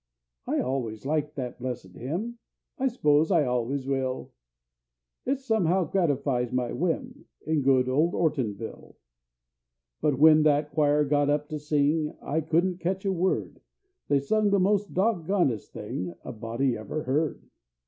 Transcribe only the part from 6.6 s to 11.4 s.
whim, In good old Ortonville; But when that choir got